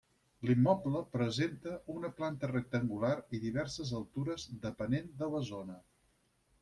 [0.49, 5.77] L'immoble presenta una planta rectangular i diverses altures depenent de la zona.